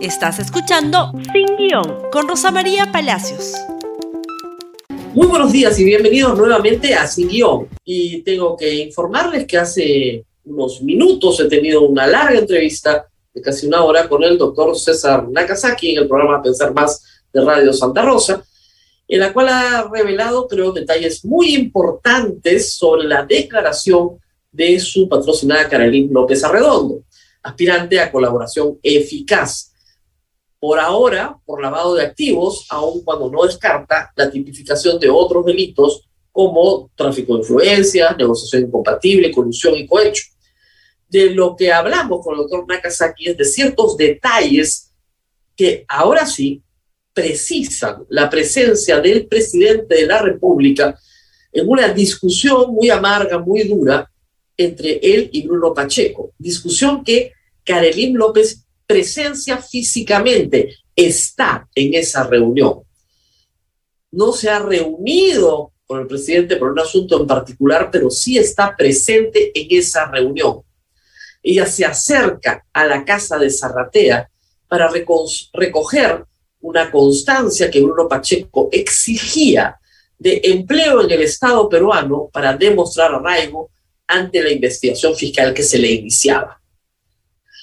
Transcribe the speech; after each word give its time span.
Estás 0.00 0.38
escuchando 0.38 1.10
Sin 1.32 1.56
Guión 1.56 2.08
con 2.12 2.28
Rosa 2.28 2.52
María 2.52 2.92
Palacios. 2.92 3.54
Muy 5.12 5.26
buenos 5.26 5.50
días 5.50 5.76
y 5.80 5.84
bienvenidos 5.84 6.38
nuevamente 6.38 6.94
a 6.94 7.04
Sin 7.08 7.26
Guión. 7.26 7.66
Y 7.84 8.22
tengo 8.22 8.56
que 8.56 8.72
informarles 8.74 9.44
que 9.44 9.58
hace 9.58 10.24
unos 10.44 10.82
minutos 10.82 11.40
he 11.40 11.48
tenido 11.48 11.82
una 11.82 12.06
larga 12.06 12.38
entrevista 12.38 13.08
de 13.34 13.42
casi 13.42 13.66
una 13.66 13.82
hora 13.82 14.08
con 14.08 14.22
el 14.22 14.38
doctor 14.38 14.78
César 14.78 15.28
Nakazaki 15.28 15.90
en 15.90 16.02
el 16.02 16.08
programa 16.08 16.40
Pensar 16.42 16.72
Más 16.72 17.02
de 17.32 17.40
Radio 17.40 17.72
Santa 17.72 18.02
Rosa, 18.02 18.44
en 19.08 19.18
la 19.18 19.32
cual 19.32 19.48
ha 19.48 19.90
revelado, 19.92 20.46
creo, 20.46 20.70
detalles 20.70 21.24
muy 21.24 21.56
importantes 21.56 22.74
sobre 22.74 23.02
la 23.08 23.26
declaración 23.26 24.10
de 24.52 24.78
su 24.78 25.08
patrocinada 25.08 25.68
Carolín 25.68 26.08
López 26.12 26.44
Arredondo, 26.44 27.02
aspirante 27.42 27.98
a 27.98 28.12
colaboración 28.12 28.78
eficaz 28.80 29.67
por 30.60 30.78
ahora 30.78 31.38
por 31.44 31.62
lavado 31.62 31.94
de 31.94 32.02
activos, 32.04 32.66
aun 32.70 33.02
cuando 33.02 33.30
no 33.30 33.44
descarta 33.44 34.12
la 34.16 34.30
tipificación 34.30 34.98
de 34.98 35.08
otros 35.08 35.44
delitos 35.44 36.08
como 36.32 36.90
tráfico 36.94 37.34
de 37.34 37.40
influencias, 37.40 38.16
negociación 38.16 38.64
incompatible, 38.64 39.32
colusión 39.32 39.74
y 39.76 39.86
cohecho. 39.86 40.24
De 41.08 41.30
lo 41.30 41.56
que 41.56 41.72
hablamos 41.72 42.20
con 42.22 42.34
el 42.34 42.42
doctor 42.42 42.66
Nakazaki 42.66 43.30
es 43.30 43.36
de 43.36 43.44
ciertos 43.44 43.96
detalles 43.96 44.92
que 45.56 45.84
ahora 45.88 46.26
sí 46.26 46.62
precisan 47.12 48.04
la 48.10 48.30
presencia 48.30 49.00
del 49.00 49.26
presidente 49.26 49.96
de 49.96 50.06
la 50.06 50.22
República 50.22 50.96
en 51.52 51.68
una 51.68 51.88
discusión 51.88 52.72
muy 52.72 52.90
amarga, 52.90 53.38
muy 53.38 53.64
dura 53.64 54.08
entre 54.56 55.00
él 55.02 55.30
y 55.32 55.46
Bruno 55.46 55.72
Pacheco. 55.72 56.32
Discusión 56.38 57.02
que 57.02 57.32
Karelín 57.64 58.16
López 58.16 58.64
presencia 58.88 59.58
físicamente, 59.58 60.74
está 60.96 61.68
en 61.74 61.92
esa 61.92 62.24
reunión. 62.24 62.80
No 64.10 64.32
se 64.32 64.48
ha 64.48 64.60
reunido 64.60 65.72
con 65.86 66.00
el 66.00 66.06
presidente 66.06 66.56
por 66.56 66.72
un 66.72 66.80
asunto 66.80 67.20
en 67.20 67.26
particular, 67.26 67.90
pero 67.92 68.10
sí 68.10 68.38
está 68.38 68.74
presente 68.74 69.52
en 69.54 69.66
esa 69.78 70.10
reunión. 70.10 70.62
Ella 71.42 71.66
se 71.66 71.84
acerca 71.84 72.64
a 72.72 72.86
la 72.86 73.04
casa 73.04 73.38
de 73.38 73.50
Zarratea 73.50 74.28
para 74.66 74.90
recoger 75.52 76.24
una 76.60 76.90
constancia 76.90 77.70
que 77.70 77.82
Bruno 77.82 78.08
Pacheco 78.08 78.70
exigía 78.72 79.78
de 80.18 80.40
empleo 80.44 81.02
en 81.02 81.10
el 81.10 81.22
Estado 81.22 81.68
peruano 81.68 82.30
para 82.32 82.56
demostrar 82.56 83.14
arraigo 83.14 83.70
ante 84.06 84.42
la 84.42 84.50
investigación 84.50 85.14
fiscal 85.14 85.52
que 85.52 85.62
se 85.62 85.78
le 85.78 85.92
iniciaba. 85.92 86.57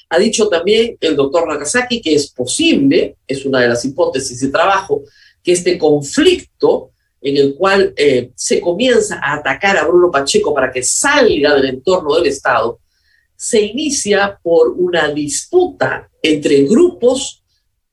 Ha 0.09 0.19
dicho 0.19 0.47
también 0.47 0.97
el 1.01 1.15
doctor 1.15 1.47
Nakazaki 1.47 2.01
que 2.01 2.15
es 2.15 2.29
posible, 2.31 3.17
es 3.27 3.45
una 3.45 3.61
de 3.61 3.69
las 3.69 3.83
hipótesis 3.85 4.39
de 4.39 4.49
trabajo, 4.49 5.03
que 5.43 5.51
este 5.51 5.77
conflicto 5.77 6.91
en 7.21 7.37
el 7.37 7.55
cual 7.55 7.93
eh, 7.97 8.31
se 8.35 8.61
comienza 8.61 9.19
a 9.21 9.35
atacar 9.35 9.77
a 9.77 9.87
Bruno 9.87 10.11
Pacheco 10.11 10.53
para 10.53 10.71
que 10.71 10.83
salga 10.83 11.55
del 11.55 11.65
entorno 11.65 12.15
del 12.15 12.27
Estado, 12.27 12.79
se 13.35 13.61
inicia 13.61 14.39
por 14.41 14.69
una 14.69 15.09
disputa 15.09 16.09
entre 16.21 16.63
grupos 16.63 17.43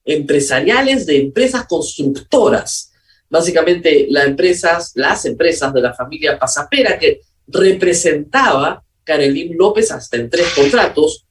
empresariales 0.04 1.06
de 1.06 1.18
empresas 1.18 1.66
constructoras, 1.66 2.92
básicamente 3.30 4.06
las 4.10 4.26
empresas, 4.26 4.92
las 4.94 5.24
empresas 5.24 5.72
de 5.72 5.80
la 5.80 5.94
familia 5.94 6.38
Pasapera 6.38 6.98
que 6.98 7.22
representaba 7.46 8.84
Karelín 9.04 9.56
López 9.56 9.90
hasta 9.90 10.16
en 10.16 10.28
tres 10.28 10.48
contratos, 10.54 11.24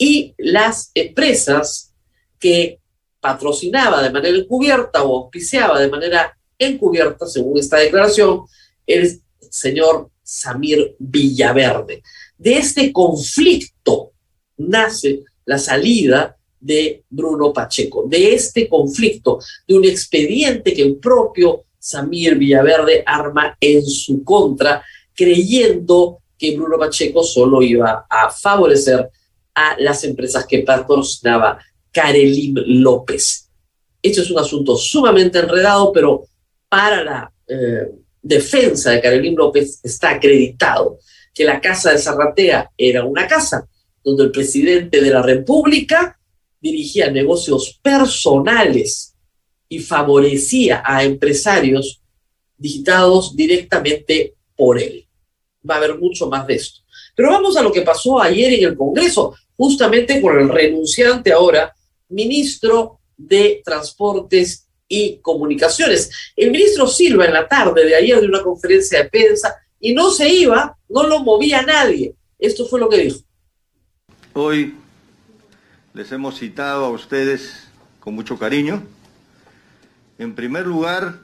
y 0.00 0.34
las 0.38 0.90
empresas 0.94 1.92
que 2.38 2.78
patrocinaba 3.20 4.02
de 4.02 4.10
manera 4.10 4.38
encubierta 4.38 5.02
o 5.02 5.24
auspiciaba 5.24 5.78
de 5.78 5.90
manera 5.90 6.34
encubierta, 6.58 7.26
según 7.26 7.58
esta 7.58 7.76
declaración, 7.76 8.46
el 8.86 9.20
señor 9.50 10.08
Samir 10.22 10.96
Villaverde. 10.98 12.02
De 12.38 12.56
este 12.56 12.90
conflicto 12.94 14.12
nace 14.56 15.22
la 15.44 15.58
salida 15.58 16.34
de 16.58 17.04
Bruno 17.10 17.52
Pacheco, 17.52 18.06
de 18.08 18.32
este 18.32 18.70
conflicto, 18.70 19.38
de 19.68 19.74
un 19.74 19.84
expediente 19.84 20.72
que 20.72 20.82
el 20.82 20.96
propio 20.96 21.64
Samir 21.78 22.36
Villaverde 22.36 23.02
arma 23.04 23.54
en 23.60 23.84
su 23.84 24.24
contra, 24.24 24.82
creyendo 25.14 26.20
que 26.38 26.56
Bruno 26.56 26.78
Pacheco 26.78 27.22
solo 27.22 27.60
iba 27.60 28.06
a 28.08 28.30
favorecer 28.30 29.10
a 29.60 29.76
las 29.78 30.04
empresas 30.04 30.46
que 30.46 30.60
patrocinaba 30.60 31.58
Karelim 31.92 32.54
López. 32.66 33.50
Esto 34.02 34.22
es 34.22 34.30
un 34.30 34.38
asunto 34.38 34.74
sumamente 34.76 35.38
enredado, 35.38 35.92
pero 35.92 36.24
para 36.66 37.04
la 37.04 37.32
eh, 37.46 37.90
defensa 38.22 38.90
de 38.90 39.02
Karelim 39.02 39.34
López 39.36 39.80
está 39.82 40.10
acreditado 40.12 40.98
que 41.34 41.44
la 41.44 41.60
casa 41.60 41.92
de 41.92 41.98
Zarratea 41.98 42.70
era 42.76 43.04
una 43.04 43.26
casa 43.26 43.68
donde 44.02 44.24
el 44.24 44.30
presidente 44.30 45.02
de 45.02 45.10
la 45.10 45.20
República 45.20 46.18
dirigía 46.58 47.10
negocios 47.10 47.78
personales 47.82 49.14
y 49.68 49.78
favorecía 49.80 50.82
a 50.84 51.04
empresarios 51.04 52.00
digitados 52.56 53.36
directamente 53.36 54.34
por 54.56 54.80
él. 54.80 55.06
Va 55.68 55.74
a 55.74 55.78
haber 55.78 55.98
mucho 55.98 56.28
más 56.28 56.46
de 56.46 56.54
esto. 56.54 56.80
Pero 57.14 57.32
vamos 57.32 57.56
a 57.56 57.62
lo 57.62 57.70
que 57.70 57.82
pasó 57.82 58.20
ayer 58.20 58.54
en 58.54 58.64
el 58.64 58.76
Congreso, 58.76 59.34
justamente 59.60 60.22
con 60.22 60.38
el 60.38 60.48
renunciante 60.48 61.34
ahora, 61.34 61.70
ministro 62.08 62.98
de 63.14 63.60
Transportes 63.62 64.66
y 64.88 65.18
Comunicaciones. 65.18 66.32
El 66.34 66.50
ministro 66.50 66.86
Silva 66.86 67.26
en 67.26 67.34
la 67.34 67.46
tarde 67.46 67.84
de 67.84 67.94
ayer 67.94 68.22
de 68.22 68.26
una 68.26 68.42
conferencia 68.42 69.02
de 69.02 69.10
prensa 69.10 69.54
y 69.78 69.92
no 69.92 70.12
se 70.12 70.30
iba, 70.30 70.78
no 70.88 71.02
lo 71.02 71.18
movía 71.18 71.60
nadie. 71.60 72.14
Esto 72.38 72.64
fue 72.64 72.80
lo 72.80 72.88
que 72.88 73.02
dijo. 73.02 73.18
Hoy 74.32 74.76
les 75.92 76.10
hemos 76.10 76.38
citado 76.38 76.86
a 76.86 76.90
ustedes 76.90 77.68
con 77.98 78.14
mucho 78.14 78.38
cariño. 78.38 78.82
En 80.16 80.34
primer 80.34 80.66
lugar, 80.66 81.18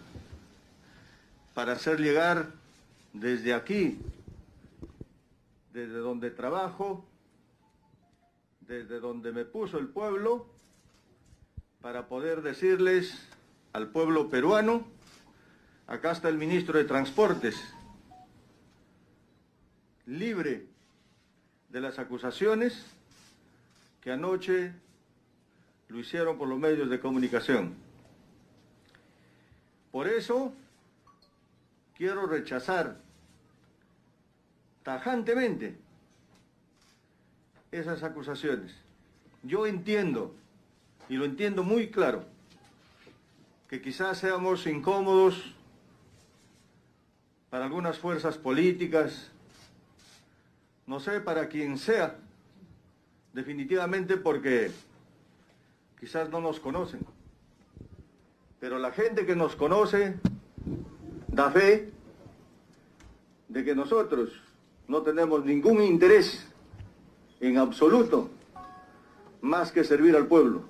para 1.54 1.72
hacer 1.72 2.00
llegar 2.00 2.48
desde 3.14 3.54
aquí 3.54 3.96
desde 5.72 5.94
donde 5.94 6.30
trabajo, 6.30 7.02
desde 8.66 9.00
donde 9.00 9.32
me 9.32 9.44
puso 9.44 9.78
el 9.78 9.88
pueblo, 9.88 10.46
para 11.80 12.08
poder 12.08 12.42
decirles 12.42 13.28
al 13.72 13.88
pueblo 13.90 14.28
peruano, 14.28 14.86
acá 15.86 16.12
está 16.12 16.28
el 16.28 16.38
ministro 16.38 16.78
de 16.78 16.84
Transportes, 16.84 17.62
libre 20.06 20.66
de 21.68 21.80
las 21.80 21.98
acusaciones 21.98 22.84
que 24.00 24.10
anoche 24.10 24.72
lo 25.88 25.98
hicieron 25.98 26.38
por 26.38 26.48
los 26.48 26.58
medios 26.58 26.90
de 26.90 26.98
comunicación. 26.98 27.74
Por 29.92 30.08
eso 30.08 30.52
quiero 31.94 32.26
rechazar 32.26 33.00
tajantemente 34.82 35.76
esas 37.72 38.02
acusaciones. 38.02 38.74
Yo 39.42 39.66
entiendo, 39.66 40.34
y 41.08 41.16
lo 41.16 41.24
entiendo 41.24 41.62
muy 41.62 41.90
claro, 41.90 42.24
que 43.68 43.80
quizás 43.80 44.18
seamos 44.18 44.66
incómodos 44.66 45.54
para 47.50 47.64
algunas 47.64 47.98
fuerzas 47.98 48.38
políticas, 48.38 49.30
no 50.86 51.00
sé 51.00 51.20
para 51.20 51.48
quién 51.48 51.78
sea, 51.78 52.16
definitivamente 53.32 54.16
porque 54.16 54.70
quizás 55.98 56.30
no 56.30 56.40
nos 56.40 56.60
conocen. 56.60 57.00
Pero 58.60 58.78
la 58.78 58.92
gente 58.92 59.26
que 59.26 59.36
nos 59.36 59.56
conoce 59.56 60.16
da 61.28 61.50
fe 61.50 61.92
de 63.48 63.64
que 63.64 63.74
nosotros 63.74 64.32
no 64.88 65.02
tenemos 65.02 65.44
ningún 65.44 65.82
interés 65.82 66.46
en 67.40 67.58
absoluto 67.58 68.30
más 69.40 69.72
que 69.72 69.84
servir 69.84 70.16
al 70.16 70.26
pueblo. 70.26 70.62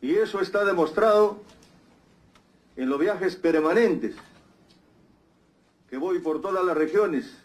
Y 0.00 0.14
eso 0.14 0.40
está 0.40 0.64
demostrado 0.64 1.40
en 2.76 2.88
los 2.88 2.98
viajes 2.98 3.36
permanentes 3.36 4.14
que 5.88 5.96
voy 5.98 6.18
por 6.20 6.40
todas 6.40 6.64
las 6.64 6.76
regiones 6.76 7.36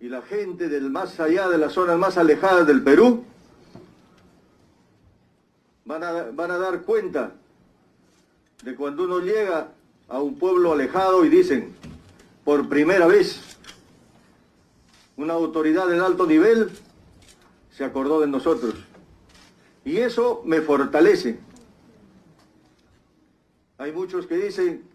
y 0.00 0.08
la 0.08 0.22
gente 0.22 0.68
del 0.68 0.90
más 0.90 1.20
allá 1.20 1.48
de 1.48 1.58
las 1.58 1.72
zonas 1.72 1.98
más 1.98 2.16
alejadas 2.16 2.66
del 2.66 2.82
Perú 2.82 3.24
van 5.84 6.02
a, 6.02 6.12
van 6.32 6.50
a 6.50 6.58
dar 6.58 6.82
cuenta 6.82 7.32
de 8.62 8.74
cuando 8.74 9.04
uno 9.04 9.20
llega 9.20 9.68
a 10.08 10.20
un 10.20 10.38
pueblo 10.38 10.72
alejado 10.72 11.24
y 11.24 11.28
dicen, 11.28 11.74
por 12.44 12.68
primera 12.68 13.06
vez, 13.06 13.55
una 15.16 15.34
autoridad 15.34 15.86
de 15.88 15.98
alto 15.98 16.26
nivel 16.26 16.70
se 17.70 17.84
acordó 17.84 18.20
de 18.20 18.26
nosotros. 18.26 18.74
Y 19.84 19.98
eso 19.98 20.42
me 20.44 20.60
fortalece. 20.60 21.38
Hay 23.78 23.92
muchos 23.92 24.26
que 24.26 24.36
dicen, 24.36 24.88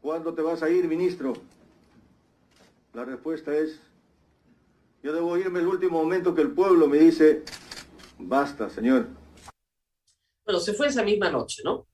¿cuándo 0.00 0.34
te 0.34 0.42
vas 0.42 0.62
a 0.62 0.70
ir, 0.70 0.86
ministro? 0.86 1.34
La 2.94 3.04
respuesta 3.04 3.54
es, 3.56 3.80
yo 5.02 5.12
debo 5.12 5.36
irme 5.36 5.60
el 5.60 5.66
último 5.66 6.02
momento 6.02 6.34
que 6.34 6.42
el 6.42 6.52
pueblo 6.52 6.86
me 6.86 6.98
dice, 6.98 7.44
basta, 8.18 8.70
señor. 8.70 9.08
Bueno, 10.44 10.60
se 10.60 10.74
fue 10.74 10.88
esa 10.88 11.02
misma 11.02 11.30
noche, 11.30 11.62
¿no? 11.64 11.86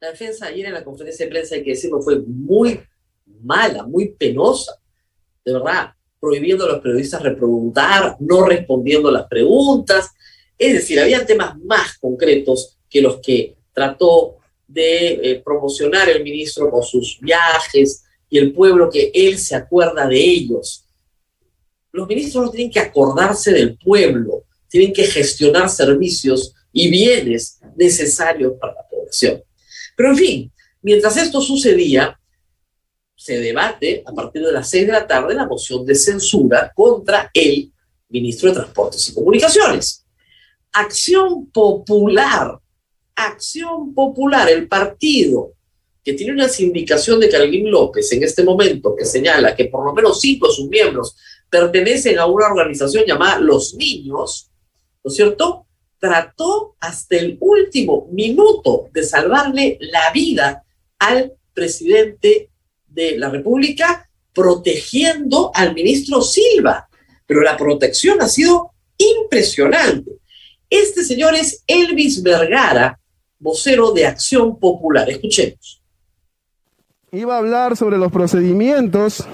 La 0.00 0.10
defensa 0.10 0.46
ayer 0.46 0.66
en 0.66 0.74
la 0.74 0.84
conferencia 0.84 1.26
de 1.26 1.30
prensa, 1.30 1.54
hay 1.54 1.64
que 1.64 1.70
decirlo, 1.70 2.00
fue 2.00 2.20
muy 2.20 2.80
mala, 3.42 3.84
muy 3.86 4.14
penosa. 4.14 4.79
De 5.44 5.52
verdad, 5.52 5.92
prohibiendo 6.20 6.64
a 6.64 6.68
los 6.68 6.80
periodistas 6.80 7.22
repreguntar, 7.22 8.16
no 8.20 8.44
respondiendo 8.44 9.10
las 9.10 9.26
preguntas. 9.26 10.10
Es 10.58 10.74
decir, 10.74 11.00
había 11.00 11.24
temas 11.24 11.58
más 11.58 11.98
concretos 11.98 12.78
que 12.88 13.00
los 13.00 13.20
que 13.20 13.56
trató 13.72 14.36
de 14.68 15.08
eh, 15.22 15.42
promocionar 15.44 16.08
el 16.10 16.22
ministro 16.22 16.70
con 16.70 16.82
sus 16.82 17.18
viajes 17.20 18.04
y 18.28 18.38
el 18.38 18.52
pueblo 18.52 18.90
que 18.90 19.10
él 19.14 19.38
se 19.38 19.56
acuerda 19.56 20.06
de 20.06 20.18
ellos. 20.18 20.84
Los 21.92 22.06
ministros 22.06 22.44
no 22.44 22.50
tienen 22.50 22.70
que 22.70 22.78
acordarse 22.78 23.52
del 23.52 23.76
pueblo, 23.78 24.44
tienen 24.68 24.92
que 24.92 25.04
gestionar 25.04 25.68
servicios 25.68 26.54
y 26.72 26.88
bienes 26.88 27.58
necesarios 27.76 28.52
para 28.60 28.74
la 28.74 28.88
población. 28.88 29.42
Pero 29.96 30.10
en 30.10 30.16
fin, 30.16 30.52
mientras 30.82 31.16
esto 31.16 31.40
sucedía, 31.40 32.19
se 33.20 33.38
debate 33.38 34.02
a 34.06 34.14
partir 34.14 34.42
de 34.42 34.50
las 34.50 34.70
seis 34.70 34.86
de 34.86 34.94
la 34.94 35.06
tarde 35.06 35.34
la 35.34 35.44
moción 35.44 35.84
de 35.84 35.94
censura 35.94 36.72
contra 36.74 37.30
el 37.34 37.70
ministro 38.08 38.48
de 38.48 38.54
Transportes 38.54 39.10
y 39.10 39.14
Comunicaciones. 39.14 40.06
Acción 40.72 41.50
Popular, 41.50 42.58
Acción 43.14 43.92
Popular, 43.92 44.48
el 44.48 44.66
partido 44.66 45.52
que 46.02 46.14
tiene 46.14 46.32
una 46.32 46.48
sindicación 46.48 47.20
de 47.20 47.28
Carolín 47.28 47.70
López 47.70 48.10
en 48.12 48.22
este 48.22 48.42
momento 48.42 48.96
que 48.96 49.04
señala 49.04 49.54
que 49.54 49.66
por 49.66 49.84
lo 49.84 49.92
menos 49.92 50.18
cinco 50.18 50.48
de 50.48 50.54
sus 50.54 50.68
miembros 50.70 51.14
pertenecen 51.50 52.18
a 52.18 52.24
una 52.24 52.46
organización 52.46 53.04
llamada 53.06 53.38
Los 53.38 53.74
Niños, 53.74 54.50
¿no 55.04 55.10
es 55.10 55.14
cierto? 55.14 55.66
Trató 55.98 56.74
hasta 56.80 57.16
el 57.16 57.36
último 57.38 58.08
minuto 58.12 58.88
de 58.94 59.02
salvarle 59.02 59.76
la 59.78 60.10
vida 60.10 60.64
al 60.98 61.34
presidente 61.52 62.49
de 62.90 63.18
la 63.18 63.30
República 63.30 64.08
protegiendo 64.32 65.50
al 65.54 65.74
ministro 65.74 66.22
Silva, 66.22 66.88
pero 67.26 67.42
la 67.42 67.56
protección 67.56 68.20
ha 68.20 68.28
sido 68.28 68.70
impresionante. 68.96 70.12
Este 70.68 71.02
señor 71.04 71.34
es 71.34 71.64
Elvis 71.66 72.22
Vergara, 72.22 72.98
vocero 73.38 73.92
de 73.92 74.06
Acción 74.06 74.58
Popular. 74.58 75.08
Escuchemos. 75.10 75.82
Iba 77.12 77.34
a 77.34 77.38
hablar 77.38 77.76
sobre 77.76 77.98
los 77.98 78.12
procedimientos 78.12 79.24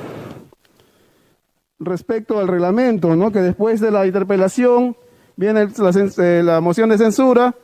respecto 1.79 2.38
al 2.38 2.49
reglamento, 2.49 3.14
¿no? 3.17 3.31
Que 3.31 3.41
después 3.41 3.81
de 3.81 3.91
la 3.91 4.06
interpelación 4.06 4.97
viene 5.37 5.69
la, 5.76 5.91
eh, 5.91 6.43
la 6.43 6.61
moción 6.62 6.88
de 6.88 6.97
censura 6.97 7.55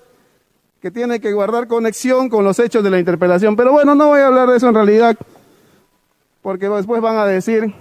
que 0.83 0.91
tiene 0.91 1.21
que 1.21 1.33
guardar 1.33 1.67
conexión 1.67 2.29
con 2.29 2.45
los 2.45 2.59
hechos 2.59 2.85
de 2.85 2.91
la 2.91 2.99
interpelación. 2.99 3.57
Pero 3.57 3.73
bueno, 3.73 3.95
no 3.95 4.09
voy 4.09 4.21
a 4.21 4.27
hablar 4.27 4.51
de 4.51 4.57
eso 4.57 4.69
en 4.69 4.75
realidad 4.75 5.17
porque 6.43 6.69
después 6.69 7.01
van 7.01 7.17
a 7.17 7.25
decir 7.25 7.73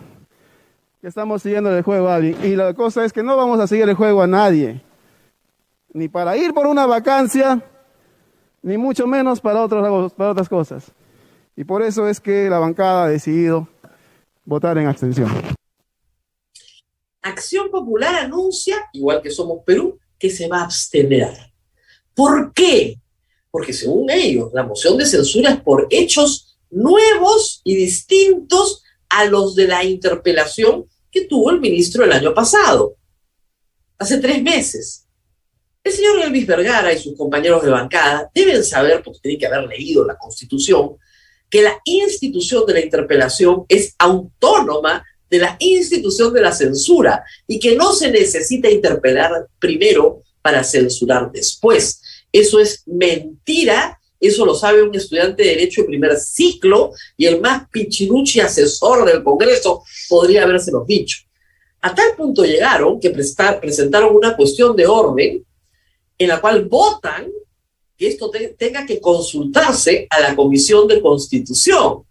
que 1.01 1.07
estamos 1.07 1.41
siguiendo 1.41 1.75
el 1.75 1.83
juego 1.83 2.07
a 2.07 2.15
alguien. 2.15 2.37
Y 2.43 2.55
la 2.55 2.73
cosa 2.73 3.03
es 3.03 3.11
que 3.11 3.23
no 3.23 3.35
vamos 3.35 3.59
a 3.59 3.67
seguir 3.67 3.89
el 3.89 3.95
juego 3.95 4.21
a 4.21 4.27
nadie, 4.27 4.81
ni 5.93 6.07
para 6.07 6.37
ir 6.37 6.53
por 6.53 6.67
una 6.67 6.85
vacancia, 6.85 7.61
ni 8.61 8.77
mucho 8.77 9.07
menos 9.07 9.41
para, 9.41 9.61
otros, 9.61 10.13
para 10.13 10.31
otras 10.31 10.47
cosas. 10.47 10.91
Y 11.55 11.63
por 11.63 11.81
eso 11.81 12.07
es 12.07 12.19
que 12.19 12.49
la 12.49 12.59
bancada 12.59 13.05
ha 13.05 13.09
decidido 13.09 13.67
votar 14.45 14.77
en 14.77 14.87
abstención. 14.87 15.29
Acción 17.23 17.69
Popular 17.69 18.15
anuncia, 18.15 18.77
igual 18.93 19.21
que 19.21 19.31
Somos 19.31 19.63
Perú, 19.65 19.99
que 20.17 20.29
se 20.29 20.47
va 20.47 20.59
a 20.59 20.63
abstener. 20.65 21.29
¿Por 22.15 22.53
qué? 22.53 22.99
Porque 23.49 23.73
según 23.73 24.09
ellos, 24.09 24.51
la 24.53 24.63
moción 24.63 24.97
de 24.97 25.05
censura 25.05 25.51
es 25.51 25.61
por 25.61 25.87
hechos 25.89 26.50
nuevos 26.71 27.61
y 27.63 27.75
distintos 27.75 28.83
a 29.09 29.25
los 29.25 29.55
de 29.55 29.67
la 29.67 29.83
interpelación 29.83 30.85
que 31.11 31.25
tuvo 31.25 31.51
el 31.51 31.59
ministro 31.59 32.03
el 32.03 32.13
año 32.13 32.33
pasado, 32.33 32.95
hace 33.97 34.17
tres 34.17 34.41
meses. 34.41 35.05
El 35.83 35.91
señor 35.91 36.21
Elvis 36.21 36.47
Vergara 36.47 36.93
y 36.93 36.99
sus 36.99 37.17
compañeros 37.17 37.63
de 37.63 37.71
bancada 37.71 38.29
deben 38.33 38.63
saber, 38.63 39.03
porque 39.03 39.19
tienen 39.21 39.39
que 39.39 39.47
haber 39.47 39.67
leído 39.67 40.05
la 40.05 40.17
Constitución, 40.17 40.95
que 41.49 41.61
la 41.61 41.79
institución 41.83 42.65
de 42.65 42.73
la 42.73 42.81
interpelación 42.81 43.65
es 43.67 43.93
autónoma 43.97 45.03
de 45.29 45.39
la 45.39 45.55
institución 45.59 46.33
de 46.33 46.41
la 46.41 46.53
censura 46.53 47.23
y 47.47 47.59
que 47.59 47.75
no 47.75 47.93
se 47.93 48.11
necesita 48.11 48.69
interpelar 48.69 49.47
primero 49.59 50.23
para 50.41 50.63
censurar 50.63 51.31
después. 51.31 52.01
Eso 52.31 52.59
es 52.59 52.83
mentira 52.85 54.00
eso 54.21 54.45
lo 54.45 54.53
sabe 54.53 54.83
un 54.83 54.95
estudiante 54.95 55.41
de 55.41 55.49
Derecho 55.49 55.81
de 55.81 55.87
primer 55.87 56.15
ciclo 56.17 56.91
y 57.17 57.25
el 57.25 57.41
más 57.41 57.67
pichiruchi 57.69 58.39
asesor 58.39 59.03
del 59.03 59.23
Congreso 59.23 59.83
podría 60.07 60.43
habérselos 60.43 60.85
dicho. 60.85 61.23
A 61.81 61.95
tal 61.95 62.15
punto 62.15 62.45
llegaron 62.45 62.99
que 62.99 63.09
presentaron 63.09 64.15
una 64.15 64.35
cuestión 64.37 64.75
de 64.75 64.85
orden 64.85 65.43
en 66.17 66.27
la 66.27 66.39
cual 66.39 66.65
votan 66.65 67.31
que 67.97 68.07
esto 68.07 68.29
tenga 68.57 68.85
que 68.85 69.01
consultarse 69.01 70.07
a 70.09 70.19
la 70.19 70.35
Comisión 70.35 70.87
de 70.87 71.01
Constitución. 71.01 72.03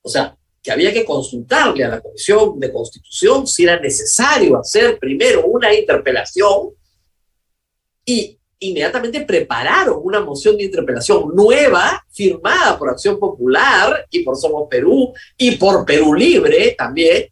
O 0.00 0.08
sea, 0.08 0.34
que 0.62 0.72
había 0.72 0.92
que 0.92 1.04
consultarle 1.04 1.84
a 1.84 1.88
la 1.88 2.00
Comisión 2.00 2.58
de 2.58 2.72
Constitución 2.72 3.46
si 3.46 3.64
era 3.64 3.78
necesario 3.78 4.58
hacer 4.58 4.98
primero 4.98 5.46
una 5.46 5.74
interpelación 5.74 6.70
y 8.06 8.37
inmediatamente 8.60 9.20
prepararon 9.20 10.00
una 10.02 10.20
moción 10.20 10.56
de 10.56 10.64
interpelación 10.64 11.34
nueva, 11.34 12.04
firmada 12.10 12.78
por 12.78 12.90
Acción 12.90 13.18
Popular 13.18 14.06
y 14.10 14.22
por 14.22 14.36
Somos 14.36 14.68
Perú 14.68 15.12
y 15.36 15.52
por 15.52 15.84
Perú 15.84 16.14
Libre 16.14 16.74
también. 16.76 17.28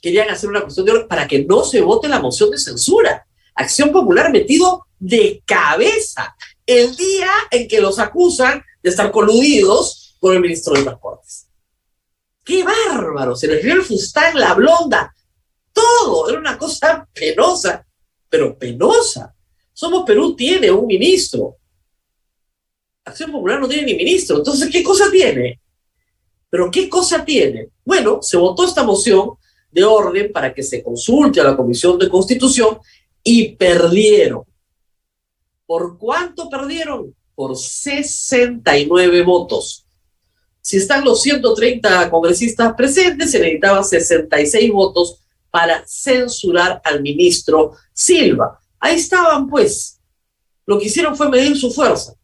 Querían 0.00 0.30
hacer 0.30 0.48
una 0.48 0.62
cuestión 0.62 0.86
de 0.86 0.92
orden 0.92 1.08
para 1.08 1.26
que 1.26 1.44
no 1.44 1.64
se 1.64 1.80
vote 1.80 2.08
la 2.08 2.20
moción 2.20 2.50
de 2.50 2.58
censura. 2.58 3.26
Acción 3.54 3.90
Popular 3.90 4.30
metido 4.30 4.86
de 4.98 5.42
cabeza 5.44 6.36
el 6.64 6.94
día 6.94 7.30
en 7.50 7.66
que 7.66 7.80
los 7.80 7.98
acusan 7.98 8.62
de 8.82 8.90
estar 8.90 9.10
coludidos 9.10 10.16
con 10.20 10.34
el 10.34 10.40
ministro 10.40 10.74
de 10.74 10.82
Transportes. 10.82 11.48
¡Qué 12.44 12.64
bárbaro! 12.64 13.34
Se 13.34 13.48
les 13.48 13.62
vio 13.62 13.74
el 13.74 13.82
fustán, 13.82 14.38
la 14.38 14.54
blonda, 14.54 15.12
todo. 15.72 16.28
Era 16.28 16.38
una 16.38 16.56
cosa 16.56 17.06
penosa, 17.12 17.84
pero 18.28 18.56
penosa 18.56 19.34
somos 19.78 20.02
Perú 20.04 20.34
tiene 20.34 20.72
un 20.72 20.88
ministro. 20.88 21.54
Acción 23.04 23.30
Popular 23.30 23.60
no 23.60 23.68
tiene 23.68 23.84
ni 23.84 23.94
ministro. 23.94 24.38
Entonces, 24.38 24.68
¿qué 24.72 24.82
cosa 24.82 25.08
tiene? 25.08 25.60
Pero 26.50 26.68
¿qué 26.68 26.88
cosa 26.88 27.24
tiene? 27.24 27.68
Bueno, 27.84 28.20
se 28.20 28.36
votó 28.36 28.64
esta 28.64 28.82
moción 28.82 29.34
de 29.70 29.84
orden 29.84 30.32
para 30.32 30.52
que 30.52 30.64
se 30.64 30.82
consulte 30.82 31.40
a 31.40 31.44
la 31.44 31.56
Comisión 31.56 31.96
de 31.96 32.08
Constitución 32.08 32.78
y 33.22 33.52
perdieron. 33.54 34.42
¿Por 35.64 35.96
cuánto 35.96 36.50
perdieron? 36.50 37.14
Por 37.36 37.56
69 37.56 39.22
votos. 39.22 39.86
Si 40.60 40.78
están 40.78 41.04
los 41.04 41.22
130 41.22 42.10
congresistas 42.10 42.74
presentes, 42.74 43.30
se 43.30 43.38
necesitaban 43.38 43.84
66 43.84 44.72
votos 44.72 45.20
para 45.52 45.84
censurar 45.86 46.82
al 46.82 47.00
ministro 47.00 47.74
Silva. 47.92 48.58
Ahí 48.80 48.96
estaban, 48.96 49.48
pues. 49.48 50.00
Lo 50.66 50.78
que 50.78 50.86
hicieron 50.86 51.16
fue 51.16 51.28
medir 51.28 51.56
su 51.56 51.70
fuerza. 51.70 52.14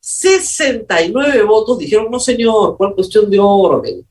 69 0.00 1.44
votos 1.44 1.78
dijeron, 1.78 2.10
no 2.10 2.18
señor, 2.18 2.76
¿cuál 2.76 2.94
cuestión 2.94 3.30
de 3.30 3.38
orden? 3.38 4.06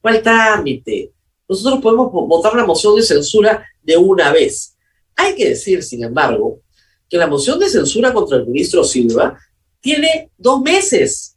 ¿Cuál 0.00 0.20
trámite? 0.20 1.12
Nosotros 1.48 1.80
podemos 1.80 2.10
votar 2.10 2.54
la 2.56 2.66
moción 2.66 2.96
de 2.96 3.02
censura 3.02 3.64
de 3.82 3.96
una 3.96 4.32
vez. 4.32 4.76
Hay 5.14 5.36
que 5.36 5.50
decir, 5.50 5.82
sin 5.82 6.02
embargo, 6.02 6.60
que 7.08 7.16
la 7.16 7.28
moción 7.28 7.58
de 7.60 7.68
censura 7.68 8.12
contra 8.12 8.38
el 8.38 8.46
ministro 8.46 8.82
Silva 8.82 9.38
tiene 9.80 10.32
dos 10.36 10.60
meses. 10.60 11.36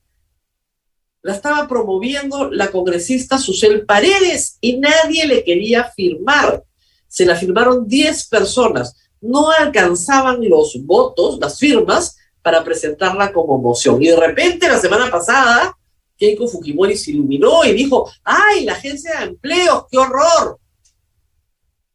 La 1.22 1.36
estaba 1.36 1.68
promoviendo 1.68 2.50
la 2.50 2.72
congresista 2.72 3.38
Susel 3.38 3.86
Paredes 3.86 4.58
y 4.62 4.78
nadie 4.78 5.28
le 5.28 5.44
quería 5.44 5.84
firmar. 5.96 6.64
Se 7.08 7.26
la 7.26 7.36
firmaron 7.36 7.88
10 7.88 8.28
personas 8.30 8.96
no 9.22 9.50
alcanzaban 9.52 10.48
los 10.48 10.78
votos, 10.86 11.40
las 11.40 11.58
firmas, 11.58 12.18
para 12.42 12.64
presentarla 12.64 13.34
como 13.34 13.58
moción. 13.58 14.02
Y 14.02 14.08
de 14.08 14.16
repente, 14.16 14.68
la 14.68 14.80
semana 14.80 15.12
pasada, 15.12 15.78
Keiko 16.18 16.48
Fujimori 16.48 16.98
se 16.98 17.12
iluminó 17.12 17.64
y 17.66 17.74
dijo, 17.74 18.10
¡ay, 18.24 18.66
la 18.66 18.74
agencia 18.74 19.20
de 19.20 19.26
empleo, 19.28 19.88
qué 19.90 19.98
horror! 19.98 20.60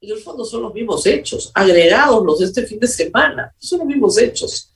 En 0.01 0.11
el 0.11 0.19
fondo 0.19 0.45
son 0.45 0.63
los 0.63 0.75
mismos 0.75 1.07
hechos, 1.07 1.51
agregados 1.55 2.25
los 2.25 2.39
de 2.39 2.47
este 2.47 2.67
fin 2.67 2.79
de 2.79 2.87
semana, 2.87 3.55
son 3.59 3.81
los 3.81 3.89
mismos 3.89 4.19
hechos. 4.19 4.71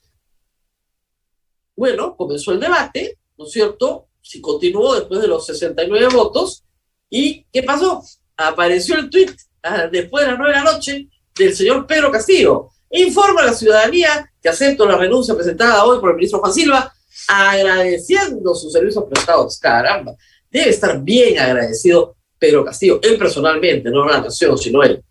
Bueno, 1.76 2.16
comenzó 2.16 2.52
el 2.52 2.60
debate, 2.60 3.18
¿no 3.36 3.44
es 3.44 3.52
cierto? 3.52 4.08
Si 4.20 4.40
continuó 4.40 4.94
después 4.94 5.20
de 5.20 5.28
los 5.28 5.46
69 5.46 6.08
votos, 6.14 6.64
¿y 7.10 7.44
qué 7.52 7.62
pasó? 7.62 8.02
Apareció 8.36 8.96
el 8.96 9.10
tuit 9.10 9.30
ah, 9.62 9.86
después 9.86 10.24
de 10.24 10.32
las 10.32 10.38
9 10.38 10.54
de 10.54 10.64
la 10.64 10.72
noche 10.72 11.08
del 11.38 11.54
señor 11.54 11.86
Pedro 11.86 12.10
Castillo. 12.10 12.70
Informa 12.90 13.42
a 13.42 13.46
la 13.46 13.54
ciudadanía 13.54 14.30
que 14.42 14.48
acepto 14.48 14.86
la 14.86 14.96
renuncia 14.96 15.34
presentada 15.34 15.84
hoy 15.84 16.00
por 16.00 16.10
el 16.10 16.16
ministro 16.16 16.40
Juan 16.40 16.52
Silva, 16.52 16.92
agradeciendo 17.28 18.54
sus 18.54 18.72
servicios 18.72 19.04
prestados. 19.08 19.58
Caramba, 19.58 20.14
debe 20.50 20.70
estar 20.70 21.00
bien 21.00 21.38
agradecido 21.38 22.16
Pedro 22.38 22.64
Castillo, 22.64 23.00
él 23.02 23.18
personalmente, 23.18 23.90
no 23.90 24.06
la 24.06 24.20
nación, 24.20 24.56
sino 24.56 24.82
él. 24.82 25.02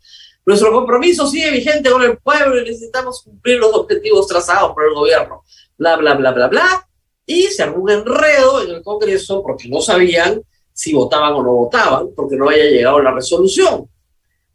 Nuestro 0.46 0.72
compromiso 0.72 1.28
sigue 1.28 1.52
vigente 1.52 1.90
con 1.90 2.02
el 2.04 2.18
pueblo 2.18 2.60
y 2.62 2.64
necesitamos 2.64 3.22
cumplir 3.22 3.60
los 3.60 3.74
objetivos 3.74 4.28
trazados 4.28 4.74
por 4.74 4.86
el 4.86 4.94
gobierno. 4.94 5.44
Bla, 5.78 5.98
bla, 5.98 6.14
bla, 6.14 6.32
bla, 6.32 6.48
bla. 6.48 6.88
Y 7.26 7.44
se 7.48 7.64
armó 7.64 7.84
un 7.84 7.90
enredo 7.90 8.64
en 8.64 8.76
el 8.76 8.82
Congreso 8.82 9.44
porque 9.44 9.68
no 9.68 9.82
sabían 9.82 10.42
si 10.72 10.94
votaban 10.94 11.34
o 11.34 11.44
no 11.44 11.52
votaban, 11.52 12.12
porque 12.16 12.38
no 12.38 12.50
había 12.50 12.64
llegado 12.64 13.02
la 13.02 13.12
resolución. 13.12 13.90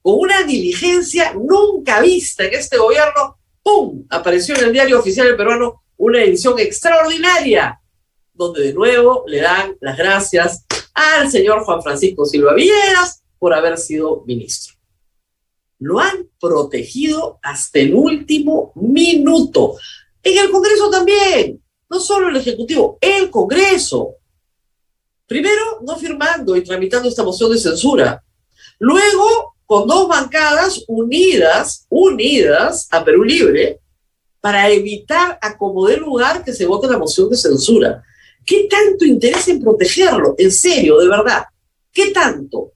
Con 0.03 0.19
una 0.19 0.43
diligencia 0.43 1.33
nunca 1.33 2.01
vista 2.01 2.45
en 2.45 2.55
este 2.55 2.77
gobierno, 2.77 3.39
¡pum! 3.63 4.05
Apareció 4.11 4.57
en 4.57 4.65
el 4.65 4.73
diario 4.73 4.99
oficial 4.99 5.29
del 5.29 5.37
peruano 5.37 5.85
una 5.97 6.23
edición 6.23 6.59
extraordinaria, 6.59 7.81
donde 8.35 8.63
de 8.63 8.75
nuevo 8.75 9.23
le 9.29 9.41
dan 9.41 9.77
las 9.81 9.97
gracias 9.97 10.65
al 10.93 11.31
señor 11.31 11.63
Juan 11.65 11.83
Francisco 11.83 12.27
Silva 12.27 12.55
Villeras 12.55 13.23
por 13.39 13.55
haber 13.55 13.79
sido 13.79 14.25
ministro. 14.27 14.75
Lo 15.79 16.01
han 16.01 16.29
protegido 16.41 17.39
hasta 17.43 17.79
el 17.79 17.95
último 17.95 18.73
minuto. 18.75 19.77
En 20.23 20.39
el 20.39 20.51
Congreso 20.51 20.91
también, 20.91 21.63
no 21.89 22.01
solo 22.01 22.29
el 22.29 22.37
Ejecutivo, 22.37 22.99
el 23.01 23.31
Congreso. 23.31 24.17
Primero, 25.27 25.81
no 25.83 25.97
firmando 25.97 26.57
y 26.57 26.65
tramitando 26.65 27.09
esta 27.09 27.23
moción 27.23 27.53
de 27.53 27.59
censura. 27.59 28.23
Luego, 28.79 29.52
con 29.73 29.89
dos 29.89 30.07
bancadas 30.07 30.85
unidas, 30.87 31.87
unidas 31.89 32.87
a 32.91 33.03
Perú 33.03 33.25
Libre, 33.25 33.81
para 34.39 34.69
evitar 34.69 35.39
a 35.41 35.57
como 35.57 35.87
dé 35.87 35.97
lugar 35.97 36.45
que 36.45 36.53
se 36.53 36.67
vote 36.67 36.87
la 36.89 36.99
moción 36.99 37.31
de 37.31 37.39
censura. 37.39 38.05
¿Qué 38.45 38.69
tanto 38.69 39.07
interés 39.07 39.49
en 39.49 39.63
protegerlo? 39.63 40.35
En 40.37 40.53
serio, 40.53 40.99
de 40.99 41.09
verdad. 41.09 41.45
¿Qué 41.91 42.11
tanto? 42.11 42.73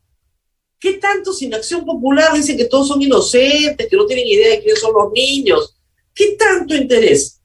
¿Qué 0.80 0.94
tanto 0.94 1.34
sin 1.34 1.52
acción 1.52 1.84
popular 1.84 2.32
dicen 2.32 2.56
que 2.56 2.64
todos 2.64 2.88
son 2.88 3.02
inocentes, 3.02 3.88
que 3.90 3.96
no 3.98 4.06
tienen 4.06 4.26
idea 4.26 4.52
de 4.52 4.60
quiénes 4.62 4.80
son 4.80 4.94
los 4.94 5.12
niños? 5.12 5.76
¿Qué 6.14 6.34
tanto 6.38 6.74
interés? 6.74 7.42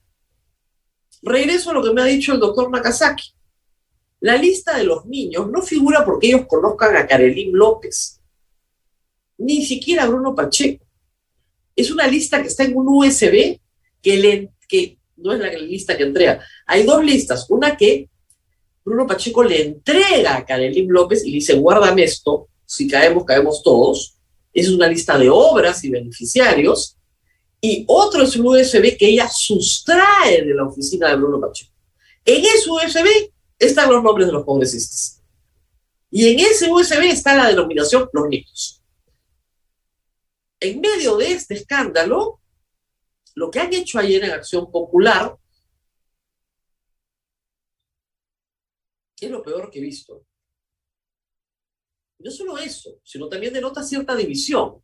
Regreso 1.23 1.71
a 1.71 1.73
lo 1.73 1.83
que 1.83 1.91
me 1.91 2.01
ha 2.01 2.05
dicho 2.05 2.31
el 2.31 2.39
doctor 2.39 2.71
Nakazaki. 2.71 3.33
La 4.21 4.37
lista 4.37 4.77
de 4.77 4.85
los 4.85 5.05
niños 5.07 5.51
no 5.51 5.61
figura 5.61 6.05
porque 6.05 6.27
ellos 6.27 6.45
conozcan 6.47 6.95
a 6.95 7.05
Karelín 7.05 7.51
López, 7.51 8.20
ni 9.41 9.65
siquiera 9.65 10.05
Bruno 10.05 10.35
Pacheco. 10.35 10.85
Es 11.75 11.91
una 11.91 12.07
lista 12.07 12.41
que 12.41 12.47
está 12.47 12.63
en 12.63 12.77
un 12.77 12.87
USB 12.87 13.59
que, 14.01 14.17
le, 14.17 14.49
que 14.67 14.97
no 15.17 15.33
es 15.33 15.39
la 15.39 15.49
lista 15.53 15.97
que 15.97 16.03
entrega. 16.03 16.43
Hay 16.67 16.83
dos 16.83 17.03
listas, 17.03 17.47
una 17.49 17.75
que 17.75 18.09
Bruno 18.83 19.07
Pacheco 19.07 19.43
le 19.43 19.61
entrega 19.61 20.37
a 20.37 20.45
Karelín 20.45 20.91
López 20.91 21.25
y 21.25 21.31
le 21.31 21.35
dice, 21.35 21.53
guárdame 21.53 22.03
esto, 22.03 22.49
si 22.65 22.87
caemos, 22.87 23.25
caemos 23.25 23.61
todos. 23.63 24.15
Es 24.53 24.69
una 24.69 24.87
lista 24.87 25.17
de 25.17 25.29
obras 25.29 25.83
y 25.83 25.89
beneficiarios. 25.89 26.97
Y 27.59 27.85
otro 27.87 28.23
es 28.23 28.35
un 28.35 28.47
USB 28.47 28.97
que 28.97 29.07
ella 29.07 29.29
sustrae 29.29 30.43
de 30.43 30.53
la 30.53 30.65
oficina 30.65 31.09
de 31.09 31.15
Bruno 31.15 31.39
Pacheco. 31.39 31.71
En 32.25 32.43
ese 32.43 32.69
USB 32.69 33.31
están 33.57 33.91
los 33.91 34.03
nombres 34.03 34.27
de 34.27 34.33
los 34.33 34.45
congresistas. 34.45 35.21
Y 36.11 36.27
en 36.27 36.39
ese 36.39 36.71
USB 36.71 37.03
está 37.03 37.35
la 37.35 37.47
denominación 37.47 38.09
los 38.11 38.27
niños. 38.27 38.80
En 40.61 40.79
medio 40.79 41.17
de 41.17 41.31
este 41.31 41.55
escándalo, 41.55 42.39
lo 43.33 43.49
que 43.49 43.59
han 43.59 43.73
hecho 43.73 43.97
ayer 43.97 44.23
en 44.23 44.31
Acción 44.31 44.71
Popular 44.71 45.35
es 49.19 49.29
lo 49.31 49.41
peor 49.41 49.71
que 49.71 49.79
he 49.79 49.81
visto. 49.81 50.23
No 52.19 52.29
solo 52.29 52.59
eso, 52.59 52.99
sino 53.03 53.27
también 53.27 53.53
denota 53.53 53.81
cierta 53.81 54.15
división. 54.15 54.83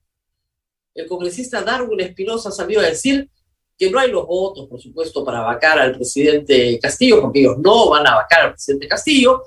El 0.96 1.08
congresista 1.08 1.62
Darwin 1.62 2.00
Espinosa 2.00 2.50
salió 2.50 2.80
a 2.80 2.84
decir 2.84 3.30
que 3.78 3.92
no 3.92 4.00
hay 4.00 4.10
los 4.10 4.26
votos, 4.26 4.68
por 4.68 4.82
supuesto, 4.82 5.24
para 5.24 5.42
vacar 5.42 5.78
al 5.78 5.94
presidente 5.94 6.80
Castillo, 6.80 7.22
porque 7.22 7.42
ellos 7.42 7.60
no 7.60 7.90
van 7.90 8.08
a 8.08 8.16
vacar 8.16 8.48
al 8.48 8.52
presidente 8.54 8.88
Castillo, 8.88 9.44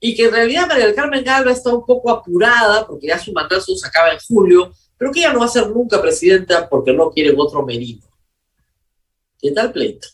y 0.00 0.14
que 0.14 0.24
en 0.24 0.32
realidad 0.32 0.66
María 0.68 0.86
del 0.86 0.94
Carmen 0.94 1.24
Galva 1.24 1.52
está 1.52 1.74
un 1.74 1.84
poco 1.84 2.10
apurada, 2.10 2.86
porque 2.86 3.06
ya 3.06 3.18
su 3.18 3.32
mandato 3.32 3.74
se 3.74 3.86
acaba 3.86 4.12
en 4.12 4.18
julio, 4.18 4.72
pero 4.98 5.10
que 5.10 5.20
ella 5.20 5.32
no 5.32 5.40
va 5.40 5.46
a 5.46 5.48
ser 5.48 5.68
nunca 5.68 6.00
presidenta 6.00 6.68
porque 6.68 6.92
no 6.92 7.10
quieren 7.10 7.34
otro 7.38 7.64
merino. 7.64 8.02
¿Qué 9.38 9.50
tal 9.50 9.72
pleito? 9.72 10.08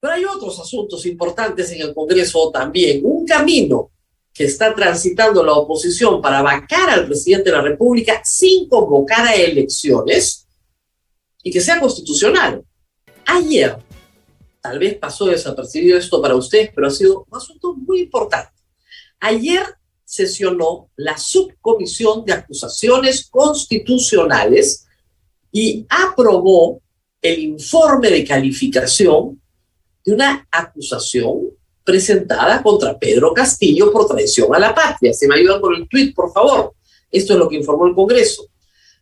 Pero 0.00 0.14
hay 0.14 0.24
otros 0.24 0.58
asuntos 0.58 1.06
importantes 1.06 1.70
en 1.70 1.82
el 1.82 1.94
Congreso 1.94 2.50
también. 2.50 3.00
Un 3.04 3.24
camino 3.24 3.90
que 4.32 4.44
está 4.44 4.74
transitando 4.74 5.44
la 5.44 5.52
oposición 5.52 6.20
para 6.20 6.42
vacar 6.42 6.90
al 6.90 7.06
presidente 7.06 7.50
de 7.50 7.56
la 7.56 7.62
República 7.62 8.20
sin 8.24 8.68
convocar 8.68 9.26
a 9.26 9.34
elecciones 9.34 10.46
y 11.42 11.50
que 11.50 11.60
sea 11.60 11.78
constitucional. 11.78 12.64
Ayer, 13.26 13.76
tal 14.62 14.78
vez 14.78 14.96
pasó 14.96 15.26
desapercibido 15.26 15.98
esto 15.98 16.22
para 16.22 16.36
ustedes, 16.36 16.70
pero 16.74 16.86
ha 16.86 16.90
sido 16.90 17.26
un 17.28 17.36
asunto 17.36 17.74
muy 17.74 18.02
importante. 18.02 18.52
Ayer 19.18 19.62
sesionó 20.04 20.88
la 20.96 21.18
subcomisión 21.18 22.24
de 22.24 22.32
acusaciones 22.32 23.28
constitucionales 23.28 24.86
y 25.50 25.84
aprobó 25.88 26.80
el 27.20 27.40
informe 27.40 28.10
de 28.10 28.24
calificación 28.24 29.40
de 30.04 30.14
una 30.14 30.46
acusación 30.50 31.50
presentada 31.84 32.62
contra 32.62 32.98
Pedro 32.98 33.32
Castillo 33.32 33.90
por 33.90 34.06
traición 34.06 34.54
a 34.54 34.58
la 34.58 34.74
patria. 34.74 35.12
Se 35.12 35.26
me 35.26 35.36
ayudan 35.36 35.60
con 35.60 35.74
el 35.74 35.88
tuit, 35.88 36.14
por 36.14 36.32
favor. 36.32 36.74
Esto 37.10 37.32
es 37.32 37.38
lo 37.38 37.48
que 37.48 37.56
informó 37.56 37.86
el 37.86 37.94
Congreso. 37.94 38.46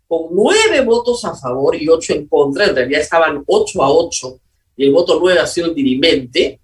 Con 0.06 0.28
nueve 0.32 0.80
votos 0.84 1.24
a 1.24 1.36
favor 1.36 1.76
y 1.76 1.88
ocho 1.88 2.14
en 2.14 2.26
contra, 2.26 2.66
en 2.66 2.74
realidad 2.74 3.00
estaban 3.02 3.44
ocho 3.46 3.82
a 3.82 3.90
ocho, 3.90 4.40
y 4.80 4.86
el 4.86 4.92
voto 4.92 5.18
nueve 5.20 5.38
ha 5.38 5.46
sido 5.46 5.66
el 5.66 5.74
dirimente 5.74 6.58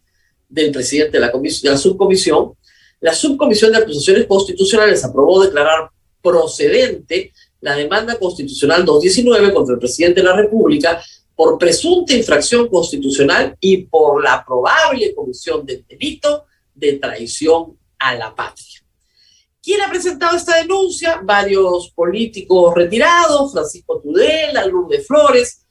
del 0.49 0.73
presidente 0.73 1.19
de 1.19 1.21
la, 1.21 1.31
de 1.31 1.71
la 1.71 1.77
subcomisión, 1.77 2.55
la 2.99 3.13
subcomisión 3.13 3.73
de 3.73 3.79
acusaciones 3.79 4.25
constitucionales 4.25 5.05
aprobó 5.05 5.43
declarar 5.43 5.91
procedente 6.23 7.35
la 7.61 7.77
demanda 7.77 8.19
constitucional 8.19 8.87
219 8.87 9.53
contra 9.53 9.75
el 9.75 9.81
presidente 9.81 10.23
de 10.23 10.29
la 10.29 10.35
República 10.35 11.05
por 11.35 11.59
presunta 11.59 12.15
infracción 12.15 12.69
constitucional 12.69 13.55
y 13.61 13.83
por 13.85 14.25
la 14.25 14.43
probable 14.47 15.15
comisión 15.15 15.67
del 15.67 15.85
delito 15.87 16.47
de 16.75 16.95
traición 16.95 17.77
a 17.99 18.15
la 18.15 18.35
patria. 18.35 18.83
¿Quién 19.63 19.83
ha 19.83 19.91
presentado 19.91 20.39
esta 20.39 20.57
denuncia? 20.57 21.21
Varios 21.23 21.91
políticos 21.91 22.75
retirados, 22.75 23.53
Francisco 23.53 24.01
Tudela, 24.01 24.65
Lourdes 24.65 25.07
Flores, 25.07 25.66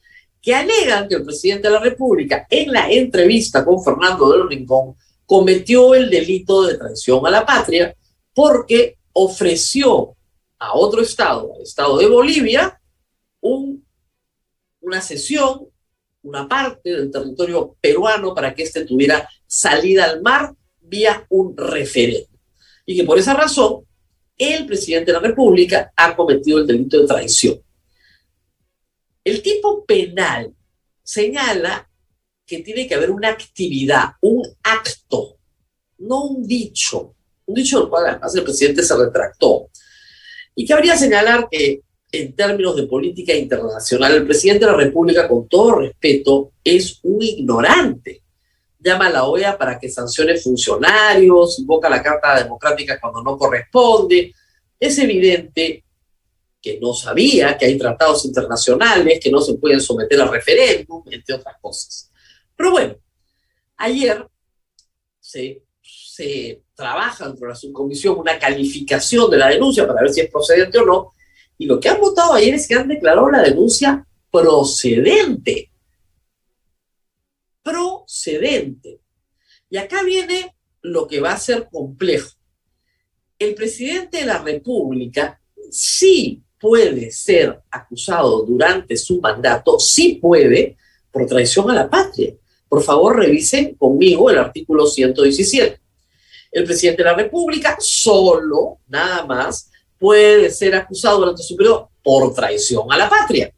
que 0.46 0.54
alegan 0.54 1.08
que 1.10 1.16
el 1.16 1.26
presidente 1.26 1.68
de 1.68 1.74
la 1.74 1.80
República 1.80 2.46
en 2.48 2.72
la 2.72 2.88
entrevista 2.88 3.66
con 3.66 3.84
Fernando 3.84 4.32
del 4.32 4.48
Rincón 4.48 4.96
cometió 5.26 5.96
el 5.96 6.08
delito 6.08 6.62
de 6.62 6.78
traición 6.78 7.26
a 7.26 7.32
la 7.32 7.44
patria 7.44 7.96
porque 8.32 9.00
ofreció 9.12 10.16
a 10.60 10.76
otro 10.76 11.02
estado, 11.02 11.52
al 11.56 11.64
estado 11.64 11.98
de 11.98 12.06
Bolivia, 12.06 12.80
un 13.42 13.84
una 14.82 15.02
sesión, 15.02 15.68
una 16.22 16.48
parte 16.48 16.92
del 16.92 17.12
territorio 17.12 17.76
peruano 17.82 18.36
para 18.36 18.54
que 18.54 18.62
éste 18.62 18.86
tuviera 18.86 19.28
salida 19.48 20.06
al 20.06 20.22
mar 20.22 20.54
vía 20.80 21.26
un 21.30 21.58
referéndum. 21.58 22.38
Y 22.86 22.96
que 22.96 23.04
por 23.04 23.18
esa 23.18 23.34
razón 23.34 23.84
el 24.38 24.68
presidente 24.68 25.08
de 25.08 25.14
la 25.14 25.28
República 25.28 25.92
ha 25.96 26.16
cometido 26.16 26.60
el 26.60 26.68
delito 26.68 27.00
de 27.00 27.08
traición. 27.08 27.65
El 29.26 29.42
tipo 29.42 29.84
penal 29.86 30.54
señala 31.02 31.90
que 32.46 32.60
tiene 32.60 32.88
que 32.88 32.94
haber 32.94 33.10
una 33.10 33.30
actividad, 33.30 34.12
un 34.22 34.44
acto, 34.62 35.38
no 35.98 36.26
un 36.26 36.48
dicho, 36.48 37.16
un 37.48 37.56
dicho 37.56 37.80
del 37.80 37.90
cual 37.90 38.06
además 38.06 38.36
el 38.36 38.44
presidente 38.44 38.84
se 38.84 38.96
retractó. 38.96 39.70
Y 40.54 40.64
que 40.64 40.74
habría 40.74 40.96
señalar 40.96 41.48
que 41.50 41.82
en 42.12 42.36
términos 42.36 42.76
de 42.76 42.84
política 42.84 43.34
internacional, 43.34 44.14
el 44.14 44.28
presidente 44.28 44.66
de 44.66 44.72
la 44.72 44.78
República, 44.78 45.28
con 45.28 45.48
todo 45.50 45.80
respeto, 45.80 46.52
es 46.64 47.00
un 47.02 47.20
ignorante. 47.24 48.22
Llama 48.80 49.08
a 49.08 49.10
la 49.10 49.24
OEA 49.26 49.58
para 49.58 49.80
que 49.80 49.90
sancione 49.90 50.38
funcionarios, 50.38 51.58
invoca 51.58 51.90
la 51.90 52.04
Carta 52.04 52.44
Democrática 52.44 53.00
cuando 53.02 53.24
no 53.24 53.38
corresponde. 53.40 54.32
Es 54.80 55.00
evidente 55.00 55.84
que 56.66 56.80
no 56.80 56.96
sabía 56.96 57.56
que 57.56 57.68
hay 57.68 57.78
tratados 57.78 58.26
internacionales 58.26 59.20
que 59.22 59.30
no 59.30 59.40
se 59.40 59.54
pueden 59.54 59.80
someter 59.80 60.20
a 60.20 60.26
referéndum, 60.26 61.04
entre 61.12 61.36
otras 61.36 61.58
cosas. 61.62 62.12
Pero 62.56 62.72
bueno, 62.72 62.96
ayer 63.78 64.26
se, 65.20 65.62
se 65.84 66.64
trabaja 66.74 67.28
dentro 67.28 67.46
de 67.46 67.54
la 67.54 67.56
subcomisión 67.56 68.18
una 68.18 68.40
calificación 68.40 69.30
de 69.30 69.38
la 69.38 69.50
denuncia 69.50 69.86
para 69.86 70.02
ver 70.02 70.12
si 70.12 70.22
es 70.22 70.32
procedente 70.32 70.80
o 70.80 70.86
no, 70.88 71.14
y 71.56 71.68
lo 71.68 71.80
que 71.80 71.88
han 71.88 72.02
votado 72.02 72.34
ayer 72.34 72.56
es 72.56 72.68
que 72.68 72.74
han 72.74 72.88
declarado 72.88 73.30
la 73.30 73.44
denuncia 73.44 74.04
procedente. 74.32 75.70
Procedente. 77.62 79.02
Y 79.70 79.78
acá 79.78 80.02
viene 80.02 80.56
lo 80.82 81.06
que 81.06 81.20
va 81.20 81.34
a 81.34 81.38
ser 81.38 81.70
complejo. 81.72 82.32
El 83.38 83.54
presidente 83.54 84.18
de 84.18 84.26
la 84.26 84.42
República 84.42 85.40
sí 85.70 86.42
puede 86.60 87.12
ser 87.12 87.62
acusado 87.70 88.44
durante 88.44 88.98
su 88.98 89.20
mandato, 89.20 89.80
sí 89.80 90.20
puede, 90.22 90.78
por 91.12 91.26
traición 91.26 91.70
a 91.70 91.76
la 91.76 91.90
patria. 91.90 92.34
Por 92.68 92.84
favor, 92.84 93.18
revisen 93.18 93.76
conmigo 93.76 94.30
el 94.30 94.38
artículo 94.38 94.86
117. 94.86 95.80
El 96.52 96.64
presidente 96.64 97.04
de 97.04 97.10
la 97.10 97.16
República 97.16 97.78
solo, 97.80 98.80
nada 98.88 99.26
más, 99.26 99.70
puede 99.98 100.50
ser 100.50 100.76
acusado 100.76 101.20
durante 101.20 101.44
su 101.44 101.56
periodo 101.56 101.90
por 102.04 102.34
traición 102.34 102.92
a 102.92 102.98
la 102.98 103.10
patria, 103.10 103.54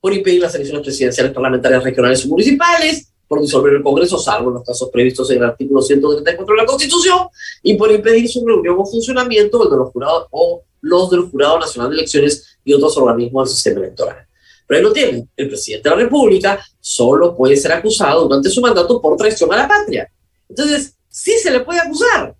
por 0.00 0.12
impedir 0.12 0.40
las 0.40 0.54
elecciones 0.54 0.82
presidenciales, 0.82 1.32
parlamentarias, 1.32 1.84
regionales 1.84 2.24
y 2.24 2.28
municipales, 2.28 3.11
por 3.32 3.40
disolver 3.40 3.72
el 3.72 3.82
Congreso, 3.82 4.18
salvo 4.18 4.48
en 4.48 4.54
los 4.56 4.62
casos 4.62 4.90
previstos 4.90 5.30
en 5.30 5.38
el 5.38 5.44
artículo 5.44 5.80
134 5.80 6.54
de 6.54 6.60
la 6.60 6.66
Constitución, 6.66 7.28
y 7.62 7.72
por 7.78 7.90
impedir 7.90 8.28
su 8.28 8.46
reunión 8.46 8.76
o 8.78 8.84
funcionamiento, 8.84 9.64
el 9.64 9.70
de 9.70 9.76
los 9.78 9.90
jurados 9.90 10.26
o 10.32 10.64
los 10.82 11.08
del 11.08 11.22
Jurado 11.22 11.58
Nacional 11.58 11.88
de 11.88 11.96
Elecciones 11.96 12.58
y 12.62 12.74
otros 12.74 12.94
organismos 12.98 13.48
del 13.48 13.54
sistema 13.54 13.80
electoral. 13.80 14.26
Pero 14.66 14.78
ahí 14.78 14.84
lo 14.84 14.92
tienen. 14.92 15.30
El 15.34 15.48
presidente 15.48 15.88
de 15.88 15.96
la 15.96 16.02
República 16.02 16.62
solo 16.78 17.34
puede 17.34 17.56
ser 17.56 17.72
acusado 17.72 18.24
durante 18.24 18.50
su 18.50 18.60
mandato 18.60 19.00
por 19.00 19.16
traición 19.16 19.50
a 19.54 19.56
la 19.56 19.66
patria. 19.66 20.12
Entonces, 20.46 20.94
sí 21.08 21.32
se 21.38 21.50
le 21.50 21.60
puede 21.60 21.80
acusar. 21.80 22.36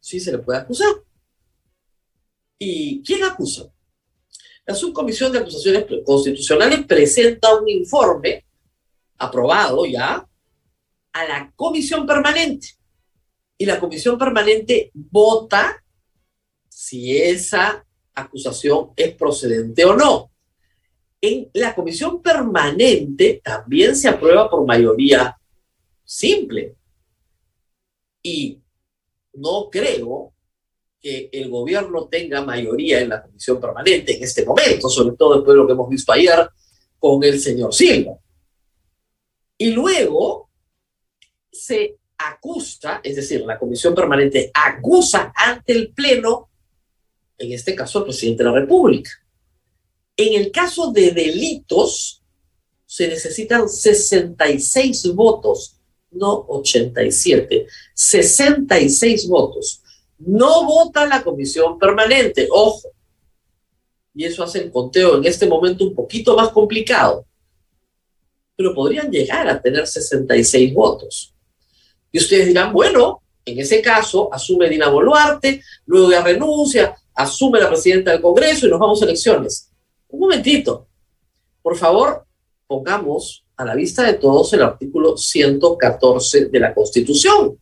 Sí 0.00 0.18
se 0.18 0.32
le 0.32 0.38
puede 0.38 0.58
acusar. 0.58 0.88
¿Y 2.58 3.02
quién 3.02 3.24
acusa? 3.24 3.70
La 4.64 4.74
Subcomisión 4.74 5.30
de 5.32 5.40
Acusaciones 5.40 5.84
Constitucionales 6.02 6.86
presenta 6.86 7.54
un 7.54 7.68
informe 7.68 8.43
aprobado 9.18 9.86
ya 9.86 10.26
a 11.12 11.24
la 11.24 11.52
comisión 11.54 12.06
permanente. 12.06 12.68
Y 13.56 13.66
la 13.66 13.78
comisión 13.78 14.18
permanente 14.18 14.90
vota 14.94 15.82
si 16.68 17.16
esa 17.16 17.86
acusación 18.14 18.90
es 18.96 19.14
procedente 19.14 19.84
o 19.84 19.94
no. 19.94 20.30
En 21.20 21.48
la 21.54 21.74
comisión 21.74 22.20
permanente 22.20 23.40
también 23.42 23.96
se 23.96 24.08
aprueba 24.08 24.50
por 24.50 24.66
mayoría 24.66 25.36
simple. 26.04 26.76
Y 28.22 28.60
no 29.34 29.68
creo 29.70 30.34
que 31.00 31.28
el 31.32 31.50
gobierno 31.50 32.08
tenga 32.08 32.44
mayoría 32.44 33.00
en 33.00 33.10
la 33.10 33.22
comisión 33.22 33.60
permanente 33.60 34.16
en 34.16 34.24
este 34.24 34.44
momento, 34.44 34.88
sobre 34.88 35.16
todo 35.16 35.34
después 35.34 35.54
de 35.54 35.60
lo 35.60 35.66
que 35.66 35.72
hemos 35.74 35.88
visto 35.88 36.12
ayer 36.12 36.48
con 36.98 37.22
el 37.22 37.38
señor 37.38 37.72
Silva. 37.72 38.18
Y 39.56 39.70
luego 39.70 40.50
se 41.50 41.98
acusa, 42.18 43.00
es 43.02 43.16
decir, 43.16 43.42
la 43.42 43.58
comisión 43.58 43.94
permanente 43.94 44.50
acusa 44.52 45.32
ante 45.34 45.72
el 45.72 45.92
Pleno, 45.92 46.48
en 47.38 47.52
este 47.52 47.74
caso 47.74 47.98
al 47.98 48.04
presidente 48.04 48.42
de 48.42 48.50
la 48.50 48.60
República. 48.60 49.10
En 50.16 50.40
el 50.40 50.50
caso 50.50 50.92
de 50.92 51.10
delitos, 51.10 52.22
se 52.86 53.08
necesitan 53.08 53.68
66 53.68 55.14
votos, 55.14 55.80
no 56.12 56.44
87, 56.48 57.66
66 57.94 59.28
votos. 59.28 59.82
No 60.18 60.64
vota 60.64 61.06
la 61.06 61.24
comisión 61.24 61.78
permanente, 61.78 62.46
ojo. 62.50 62.88
Y 64.14 64.24
eso 64.24 64.44
hace 64.44 64.60
el 64.60 64.70
conteo 64.70 65.18
en 65.18 65.24
este 65.24 65.46
momento 65.46 65.84
un 65.84 65.94
poquito 65.94 66.36
más 66.36 66.50
complicado 66.50 67.26
pero 68.56 68.74
podrían 68.74 69.10
llegar 69.10 69.48
a 69.48 69.60
tener 69.60 69.86
66 69.86 70.72
votos. 70.72 71.34
Y 72.12 72.18
ustedes 72.18 72.46
dirán, 72.46 72.72
bueno, 72.72 73.22
en 73.44 73.58
ese 73.58 73.82
caso 73.82 74.32
asume 74.32 74.68
Dina 74.68 74.88
Boluarte, 74.88 75.62
luego 75.86 76.10
ya 76.10 76.22
renuncia, 76.22 76.96
asume 77.14 77.60
la 77.60 77.68
presidenta 77.68 78.12
del 78.12 78.22
Congreso 78.22 78.66
y 78.66 78.70
nos 78.70 78.80
vamos 78.80 79.02
a 79.02 79.04
elecciones. 79.04 79.70
Un 80.08 80.20
momentito, 80.20 80.88
por 81.62 81.76
favor, 81.76 82.24
pongamos 82.66 83.44
a 83.56 83.64
la 83.64 83.74
vista 83.74 84.02
de 84.02 84.14
todos 84.14 84.52
el 84.52 84.62
artículo 84.62 85.16
114 85.16 86.46
de 86.46 86.60
la 86.60 86.74
Constitución. 86.74 87.58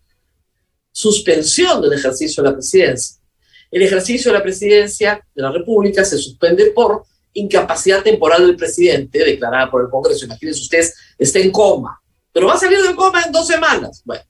Suspensión 0.91 1.81
del 1.81 1.95
ejercicio 1.95 2.43
de 2.43 2.51
la 2.51 2.55
presidencia. 2.55 3.23
El 3.71 3.83
ejercicio 3.83 4.31
de 4.31 4.39
la 4.39 4.43
presidencia 4.43 5.27
de 5.35 5.43
la 5.43 5.51
República 5.51 6.05
se 6.05 6.19
suspende 6.19 6.67
por 6.73 7.05
incapacidad 7.35 8.03
temporal 8.03 8.47
del 8.47 8.57
presidente 8.57 9.25
declarada 9.25 9.71
por 9.71 9.83
el 9.83 9.91
Congreso. 9.91 10.27
Imagínense 10.27 10.63
ustedes, 10.63 10.95
está 11.19 11.39
en 11.39 11.51
coma, 11.51 12.01
pero 12.33 12.47
va 12.47 12.55
a 12.55 12.59
salir 12.59 12.81
del 12.83 12.97
coma 12.97 13.23
en 13.23 13.33
dos 13.33 13.47
semanas. 13.47 14.03
Bueno, 14.05 14.25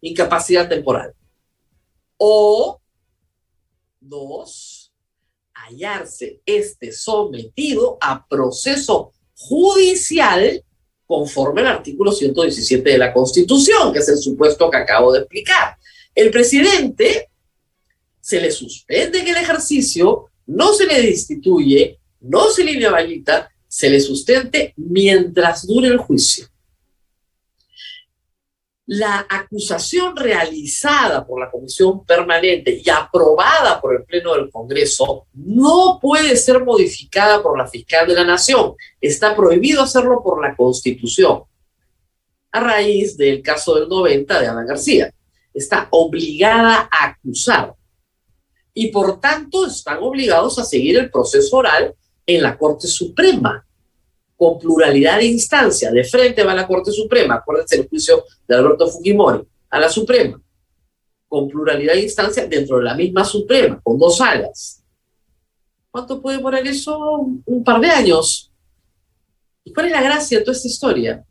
incapacidad 0.00 0.68
temporal. 0.68 1.14
O 2.16 2.80
dos, 4.00 4.92
hallarse 5.54 6.40
este 6.44 6.92
sometido 6.92 7.98
a 8.00 8.26
proceso 8.26 9.12
judicial 9.34 10.62
conforme 11.06 11.60
al 11.62 11.68
artículo 11.68 12.12
117 12.12 12.90
de 12.90 12.98
la 12.98 13.12
Constitución, 13.12 13.92
que 13.92 13.98
es 13.98 14.08
el 14.08 14.18
supuesto 14.18 14.70
que 14.70 14.78
acabo 14.78 15.12
de 15.12 15.20
explicar. 15.20 15.76
El 16.14 16.30
presidente 16.30 17.30
se 18.20 18.40
le 18.40 18.50
suspende 18.50 19.20
en 19.20 19.28
el 19.28 19.36
ejercicio, 19.36 20.30
no 20.46 20.72
se 20.72 20.86
le 20.86 21.02
destituye, 21.02 21.98
no 22.24 22.50
se 22.50 22.64
línea 22.64 22.90
vallita, 22.90 23.50
se 23.68 23.90
le 23.90 24.00
sustente 24.00 24.72
mientras 24.76 25.66
dure 25.66 25.88
el 25.88 25.98
juicio. 25.98 26.46
La 28.86 29.26
acusación 29.30 30.14
realizada 30.14 31.26
por 31.26 31.40
la 31.40 31.50
Comisión 31.50 32.04
Permanente 32.04 32.82
y 32.84 32.90
aprobada 32.90 33.80
por 33.80 33.94
el 33.94 34.04
Pleno 34.04 34.34
del 34.34 34.50
Congreso 34.50 35.26
no 35.32 35.98
puede 36.00 36.36
ser 36.36 36.62
modificada 36.62 37.42
por 37.42 37.56
la 37.56 37.66
Fiscal 37.66 38.06
de 38.06 38.14
la 38.14 38.24
Nación. 38.24 38.74
Está 39.00 39.34
prohibido 39.34 39.82
hacerlo 39.82 40.22
por 40.22 40.42
la 40.42 40.54
Constitución. 40.54 41.44
A 42.52 42.60
raíz 42.60 43.16
del 43.16 43.40
caso 43.40 43.74
del 43.74 43.88
90 43.88 44.38
de 44.38 44.46
Ana 44.46 44.64
García. 44.64 45.12
Está 45.54 45.88
obligada 45.90 46.88
a 46.90 47.06
acusar. 47.06 47.74
Y 48.74 48.88
por 48.88 49.18
tanto 49.18 49.66
están 49.66 49.98
obligados 50.02 50.58
a 50.58 50.64
seguir 50.64 50.98
el 50.98 51.10
proceso 51.10 51.56
oral 51.56 51.94
en 52.26 52.42
la 52.42 52.56
Corte 52.56 52.86
Suprema, 52.86 53.64
con 54.36 54.58
pluralidad 54.58 55.18
de 55.18 55.26
instancia. 55.26 55.90
De 55.90 56.04
frente 56.04 56.44
va 56.44 56.54
la 56.54 56.66
Corte 56.66 56.90
Suprema, 56.90 57.36
acuérdense 57.36 57.76
el 57.76 57.88
juicio 57.88 58.24
de 58.46 58.56
Alberto 58.56 58.86
Fujimori, 58.88 59.42
a 59.70 59.80
la 59.80 59.88
Suprema, 59.88 60.40
con 61.28 61.48
pluralidad 61.48 61.94
de 61.94 62.02
instancia 62.02 62.46
dentro 62.46 62.78
de 62.78 62.84
la 62.84 62.94
misma 62.94 63.24
Suprema, 63.24 63.80
con 63.82 63.98
dos 63.98 64.18
salas. 64.18 64.82
¿Cuánto 65.90 66.20
puede 66.20 66.38
demorar 66.38 66.66
eso? 66.66 66.98
Un 67.44 67.62
par 67.62 67.80
de 67.80 67.88
años. 67.88 68.50
¿Y 69.62 69.72
cuál 69.72 69.86
es 69.86 69.92
la 69.92 70.02
gracia 70.02 70.38
de 70.38 70.44
toda 70.44 70.56
esta 70.56 70.68
historia? 70.68 71.24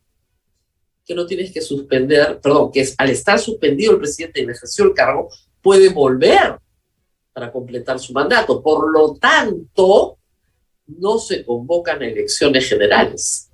Que 1.06 1.14
no 1.14 1.26
tienes 1.26 1.52
que 1.52 1.62
suspender, 1.62 2.40
perdón, 2.40 2.72
que 2.72 2.82
es 2.82 2.96
al 2.98 3.10
estar 3.10 3.38
suspendido 3.40 3.92
el 3.92 4.00
presidente 4.00 4.42
y 4.42 4.46
ejerció 4.46 4.86
el 4.86 4.94
cargo, 4.94 5.30
puede 5.62 5.90
volver 5.90 6.58
para 7.34 7.52
completar 7.52 8.00
su 8.00 8.14
mandato. 8.14 8.62
Por 8.64 8.90
lo 8.92 9.16
tanto, 9.16 10.18
no 10.88 11.18
se 11.20 11.46
convocan 11.46 12.02
a 12.02 12.06
elecciones 12.06 12.68
generales. 12.68 13.50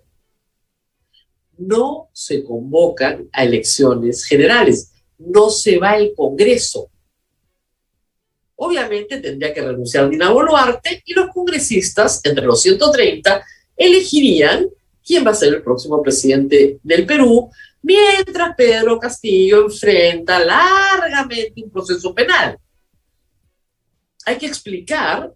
No 1.57 2.09
se 2.13 2.43
convocan 2.43 3.29
a 3.31 3.43
elecciones 3.43 4.25
generales. 4.25 4.93
No 5.17 5.49
se 5.49 5.77
va 5.77 5.97
el 5.97 6.13
Congreso. 6.15 6.89
Obviamente 8.55 9.19
tendría 9.19 9.53
que 9.53 9.61
renunciar 9.61 10.09
Dina 10.09 10.31
Boluarte 10.31 11.01
y 11.05 11.13
los 11.13 11.29
congresistas, 11.29 12.19
entre 12.25 12.45
los 12.45 12.61
130, 12.61 13.41
elegirían 13.75 14.67
quién 15.05 15.25
va 15.25 15.31
a 15.31 15.35
ser 15.35 15.53
el 15.53 15.63
próximo 15.63 16.01
presidente 16.03 16.77
del 16.83 17.05
Perú, 17.05 17.49
mientras 17.81 18.55
Pedro 18.55 18.99
Castillo 18.99 19.65
enfrenta 19.65 20.39
largamente 20.39 21.63
un 21.63 21.71
proceso 21.71 22.13
penal. 22.13 22.59
Hay 24.25 24.37
que 24.37 24.47
explicar 24.47 25.33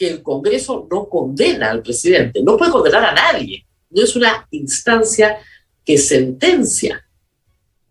que 0.00 0.08
el 0.08 0.22
Congreso 0.22 0.88
no 0.90 1.10
condena 1.10 1.70
al 1.70 1.82
presidente, 1.82 2.42
no 2.42 2.56
puede 2.56 2.70
condenar 2.70 3.04
a 3.04 3.12
nadie, 3.12 3.66
no 3.90 4.02
es 4.02 4.16
una 4.16 4.48
instancia 4.50 5.36
que 5.84 5.98
sentencia 5.98 7.06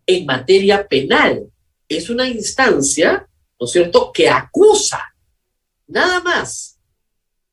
en 0.04 0.26
materia 0.26 0.88
penal, 0.88 1.46
es 1.88 2.10
una 2.10 2.26
instancia, 2.26 3.28
¿no 3.60 3.64
es 3.64 3.70
cierto?, 3.70 4.10
que 4.12 4.28
acusa, 4.28 5.00
nada 5.86 6.20
más. 6.20 6.80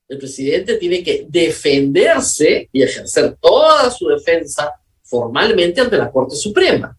El 0.07 0.17
presidente 0.17 0.77
tiene 0.77 1.03
que 1.03 1.27
defenderse 1.29 2.67
y 2.73 2.81
ejercer 2.81 3.37
toda 3.39 3.91
su 3.91 4.07
defensa 4.07 4.71
formalmente 5.03 5.81
ante 5.81 5.97
la 5.97 6.11
Corte 6.11 6.35
Suprema. 6.35 6.97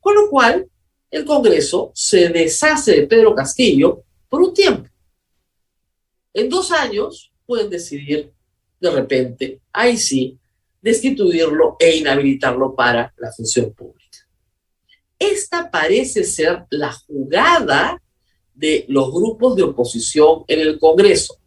Con 0.00 0.16
lo 0.16 0.28
cual, 0.28 0.66
el 1.12 1.24
Congreso 1.24 1.92
se 1.94 2.28
deshace 2.30 2.90
de 2.90 3.06
Pedro 3.06 3.36
Castillo 3.36 4.02
por 4.28 4.42
un 4.42 4.52
tiempo. 4.52 4.91
En 6.34 6.48
dos 6.48 6.70
años 6.70 7.32
pueden 7.46 7.70
decidir 7.70 8.32
de 8.80 8.90
repente, 8.90 9.60
ahí 9.72 9.96
sí, 9.96 10.38
destituirlo 10.80 11.76
e 11.78 11.96
inhabilitarlo 11.96 12.74
para 12.74 13.14
la 13.16 13.30
función 13.30 13.72
pública. 13.72 14.18
Esta 15.18 15.70
parece 15.70 16.24
ser 16.24 16.64
la 16.70 16.92
jugada 16.92 18.02
de 18.54 18.84
los 18.88 19.12
grupos 19.12 19.54
de 19.54 19.62
oposición 19.62 20.42
en 20.48 20.60
el 20.60 20.78
Congreso. 20.80 21.38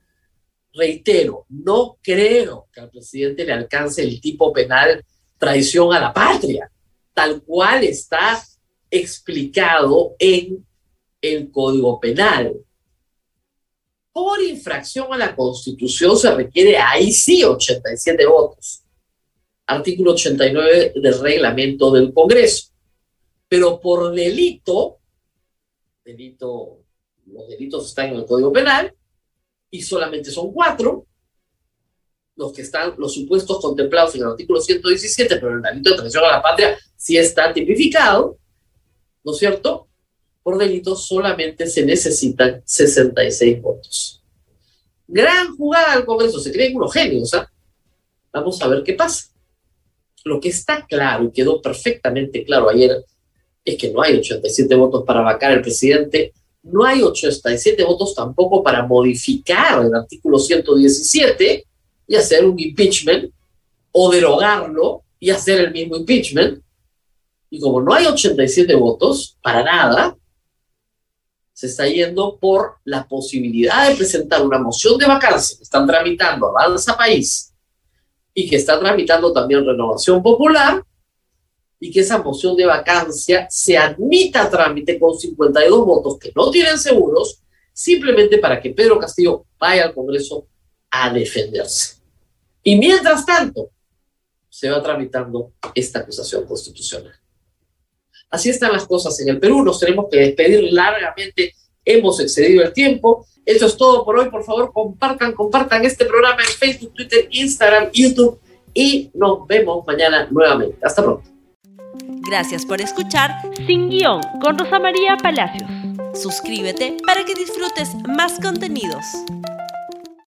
Reitero, 0.73 1.45
no 1.49 1.97
creo 2.01 2.67
que 2.71 2.79
al 2.79 2.89
presidente 2.89 3.43
le 3.43 3.51
alcance 3.51 4.01
el 4.01 4.21
tipo 4.21 4.53
penal 4.53 5.03
traición 5.37 5.93
a 5.93 5.99
la 5.99 6.13
patria, 6.13 6.71
tal 7.13 7.41
cual 7.43 7.83
está 7.83 8.41
explicado 8.89 10.15
en 10.19 10.65
el 11.21 11.51
Código 11.51 11.99
Penal. 11.99 12.53
Por 14.15 14.41
infracción 14.41 15.13
a 15.13 15.17
la 15.17 15.35
Constitución 15.35 16.15
se 16.15 16.33
requiere 16.33 16.77
ahí 16.77 17.11
sí 17.11 17.43
87 17.43 18.25
votos. 18.25 18.81
Artículo 19.67 20.13
89 20.13 20.93
del 20.95 21.19
reglamento 21.19 21.91
del 21.91 22.13
Congreso. 22.13 22.71
Pero 23.49 23.77
por 23.81 24.13
delito, 24.13 24.99
delito, 26.05 26.79
los 27.25 27.49
delitos 27.49 27.89
están 27.89 28.11
en 28.11 28.15
el 28.15 28.25
Código 28.25 28.53
Penal 28.53 28.95
y 29.69 29.81
solamente 29.81 30.31
son 30.31 30.53
cuatro, 30.53 31.05
los 32.37 32.53
que 32.53 32.61
están, 32.61 32.93
los 32.97 33.13
supuestos 33.13 33.59
contemplados 33.59 34.15
en 34.15 34.21
el 34.21 34.27
artículo 34.27 34.61
117, 34.61 35.35
pero 35.35 35.55
el 35.55 35.61
delito 35.61 35.89
de 35.89 35.97
traición 35.97 36.23
a 36.23 36.31
la 36.31 36.41
patria 36.41 36.79
sí 36.95 37.17
está 37.17 37.51
tipificado, 37.51 38.37
¿no 39.25 39.33
es 39.33 39.37
cierto? 39.37 39.89
Por 40.45 40.59
delito 40.59 40.95
solamente 40.95 41.65
se 41.65 41.83
necesitan 41.83 42.61
66 42.63 43.59
votos. 43.63 44.21
Gran 45.07 45.57
jugada 45.57 45.93
al 45.93 46.05
Congreso, 46.05 46.39
se 46.39 46.51
creen 46.51 46.77
unos 46.77 46.93
genios, 46.93 47.33
¿ah? 47.33 47.51
Vamos 48.31 48.61
a 48.61 48.67
ver 48.67 48.83
qué 48.83 48.93
pasa. 48.93 49.25
Lo 50.23 50.39
que 50.39 50.49
está 50.49 50.85
claro 50.85 51.23
y 51.23 51.31
quedó 51.31 51.59
perfectamente 51.59 52.45
claro 52.45 52.69
ayer 52.69 53.03
es 53.63 53.75
que 53.75 53.89
no 53.89 54.03
hay 54.03 54.17
87 54.17 54.75
votos 54.75 55.03
para 55.03 55.21
vacar 55.21 55.51
al 55.51 55.63
presidente, 55.63 56.31
no 56.61 56.85
hay 56.85 57.01
87 57.01 57.83
votos 57.83 58.13
tampoco 58.13 58.61
para 58.61 58.85
modificar 58.85 59.83
el 59.83 59.95
artículo 59.95 60.37
117 60.37 61.65
y 62.07 62.15
hacer 62.15 62.45
un 62.45 62.59
impeachment 62.59 63.33
o 63.91 64.11
derogarlo 64.11 65.01
y 65.19 65.31
hacer 65.31 65.61
el 65.61 65.71
mismo 65.71 65.95
impeachment. 65.95 66.61
Y 67.49 67.59
como 67.59 67.81
no 67.81 67.95
hay 67.95 68.05
87 68.05 68.75
votos, 68.75 69.39
para 69.41 69.63
nada, 69.63 70.15
se 71.55 71.67
está 71.67 71.87
yendo 71.87 72.37
por 72.37 72.79
la 72.83 73.07
posibilidad 73.07 73.87
de 73.89 73.95
presentar 73.95 74.45
una 74.45 74.59
moción 74.59 74.97
de 74.97 75.05
vacancia 75.05 75.55
que 75.55 75.63
están 75.63 75.87
tramitando 75.87 76.49
Avanza 76.49 76.97
País 76.97 77.53
y 78.33 78.49
que 78.49 78.57
está 78.57 78.77
tramitando 78.77 79.31
también 79.31 79.65
Renovación 79.65 80.21
Popular 80.21 80.83
y 81.79 81.89
que 81.91 82.01
esa 82.01 82.21
moción 82.21 82.57
de 82.57 82.65
vacancia 82.65 83.47
se 83.49 83.77
admita 83.77 84.43
a 84.43 84.49
trámite 84.49 84.99
con 84.99 85.17
52 85.17 85.85
votos 85.85 86.19
que 86.19 86.33
no 86.35 86.51
tienen 86.51 86.77
seguros, 86.77 87.41
simplemente 87.71 88.37
para 88.37 88.61
que 88.61 88.71
Pedro 88.71 88.99
Castillo 88.99 89.45
vaya 89.57 89.85
al 89.85 89.93
Congreso 89.93 90.47
a 90.91 91.09
defenderse. 91.13 92.01
Y 92.63 92.75
mientras 92.75 93.25
tanto, 93.25 93.69
se 94.49 94.69
va 94.69 94.83
tramitando 94.83 95.53
esta 95.73 95.99
acusación 95.99 96.45
constitucional. 96.45 97.15
Así 98.35 98.49
están 98.49 98.73
las 98.73 98.85
cosas 98.85 99.17
en 99.21 99.29
el 99.29 99.39
Perú, 99.39 99.63
nos 99.63 99.79
tenemos 99.79 100.07
que 100.11 100.17
despedir 100.17 100.73
largamente, 100.73 101.53
hemos 101.85 102.19
excedido 102.19 102.63
el 102.65 102.73
tiempo. 102.73 103.25
Eso 103.45 103.67
es 103.67 103.77
todo 103.77 104.03
por 104.03 104.19
hoy, 104.19 104.29
por 104.29 104.43
favor, 104.43 104.73
compartan, 104.73 105.31
compartan 105.31 105.85
este 105.85 106.03
programa 106.03 106.41
en 106.41 106.47
Facebook, 106.49 106.91
Twitter, 106.93 107.29
Instagram, 107.31 107.91
YouTube 107.93 108.37
y 108.73 109.09
nos 109.13 109.47
vemos 109.47 109.87
mañana 109.87 110.27
nuevamente. 110.29 110.75
Hasta 110.83 111.01
pronto. 111.01 111.23
Gracias 112.27 112.65
por 112.65 112.81
escuchar 112.81 113.31
Sin 113.65 113.87
Guión 113.89 114.19
con 114.41 114.59
Rosa 114.59 114.79
María 114.79 115.15
Palacios. 115.15 115.69
Suscríbete 116.13 116.97
para 117.07 117.23
que 117.23 117.35
disfrutes 117.35 117.95
más 118.05 118.37
contenidos. 118.41 119.05